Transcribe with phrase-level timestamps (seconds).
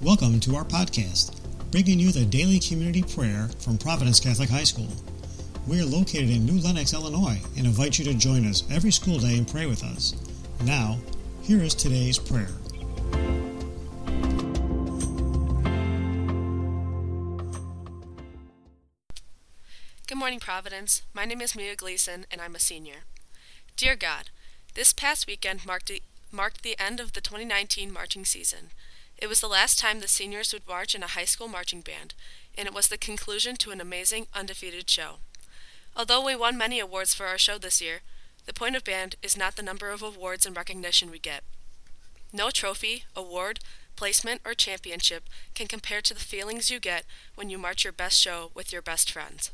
[0.00, 1.34] Welcome to our podcast,
[1.72, 4.86] bringing you the daily community prayer from Providence Catholic High School.
[5.66, 9.18] We are located in New Lenox, Illinois, and invite you to join us every school
[9.18, 10.14] day and pray with us.
[10.64, 10.98] Now,
[11.42, 12.46] here is today's prayer.
[20.06, 21.02] Good morning, Providence.
[21.12, 23.02] My name is Mia Gleason, and I'm a senior.
[23.76, 24.30] Dear God,
[24.74, 28.68] this past weekend marked the, marked the end of the 2019 marching season.
[29.18, 32.14] It was the last time the seniors would march in a high school marching band,
[32.56, 35.16] and it was the conclusion to an amazing, undefeated show.
[35.96, 38.00] Although we won many awards for our show this year,
[38.46, 41.42] the point of band is not the number of awards and recognition we get.
[42.32, 43.58] No trophy, award,
[43.96, 45.24] placement, or championship
[45.54, 48.82] can compare to the feelings you get when you march your best show with your
[48.82, 49.50] best friends.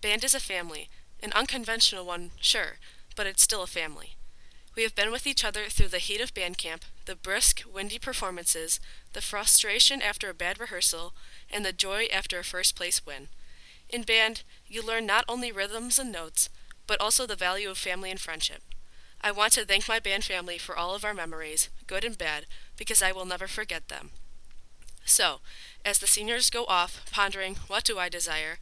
[0.00, 0.88] Band is a family,
[1.22, 2.78] an unconventional one, sure,
[3.14, 4.15] but it's still a family.
[4.76, 7.98] We have been with each other through the heat of band camp, the brisk, windy
[7.98, 8.78] performances,
[9.14, 11.14] the frustration after a bad rehearsal,
[11.50, 13.28] and the joy after a first place win.
[13.88, 16.50] In band, you learn not only rhythms and notes,
[16.86, 18.62] but also the value of family and friendship.
[19.22, 22.44] I want to thank my band family for all of our memories, good and bad,
[22.76, 24.10] because I will never forget them.
[25.06, 25.40] So,
[25.86, 28.58] as the seniors go off, pondering, What do I desire?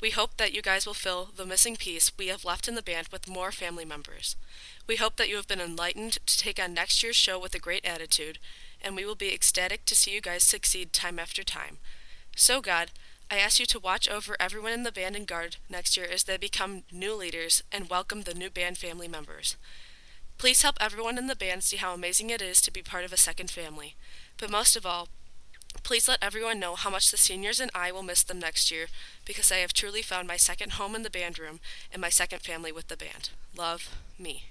[0.00, 2.82] We hope that you guys will fill the missing piece we have left in the
[2.82, 4.36] band with more family members.
[4.86, 7.58] We hope that you have been enlightened to take on next year's show with a
[7.58, 8.38] great attitude,
[8.82, 11.78] and we will be ecstatic to see you guys succeed time after time.
[12.36, 12.90] So, God,
[13.30, 16.24] I ask you to watch over everyone in the band and guard next year as
[16.24, 19.56] they become new leaders and welcome the new band family members.
[20.36, 23.12] Please help everyone in the band see how amazing it is to be part of
[23.12, 23.96] a second family.
[24.36, 25.08] But most of all,
[25.86, 28.86] Please let everyone know how much the seniors and I will miss them next year
[29.24, 31.60] because I have truly found my second home in the band room
[31.92, 33.30] and my second family with the band.
[33.56, 34.46] Love, me.